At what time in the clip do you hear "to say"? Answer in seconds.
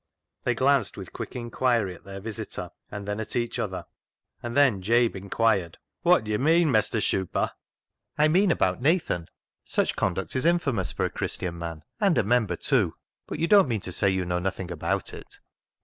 13.81-14.09